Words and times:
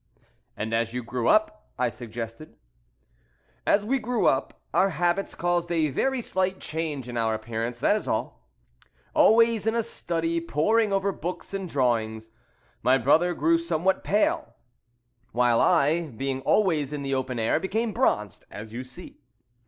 "And 0.57 0.73
as 0.73 0.93
you 0.95 1.03
grew 1.03 1.27
up?" 1.27 1.69
I 1.77 1.89
suggested. 1.89 2.55
"As 3.67 3.85
we 3.85 3.99
grew 3.99 4.25
up 4.25 4.59
our 4.73 4.89
habits 4.89 5.35
caused 5.35 5.71
a 5.71 5.89
very 5.89 6.21
slight 6.21 6.59
change 6.59 7.07
in 7.07 7.17
our 7.17 7.35
appearance, 7.35 7.79
that 7.81 7.95
is 7.95 8.07
all. 8.07 8.43
Always 9.13 9.67
in 9.67 9.75
a 9.75 9.83
study, 9.83 10.41
poring 10.41 10.91
over 10.91 11.11
books 11.11 11.53
and 11.53 11.69
drawings, 11.69 12.31
my 12.81 12.97
brother 12.97 13.35
grew 13.35 13.59
somewhat 13.59 14.03
pale, 14.03 14.55
while 15.33 15.61
I, 15.61 16.07
being 16.07 16.41
always 16.41 16.91
in 16.91 17.03
the 17.03 17.13
open 17.13 17.37
air, 17.37 17.59
became 17.59 17.93
bronzed, 17.93 18.43
as 18.49 18.73
you 18.73 18.83
see." 18.83 19.21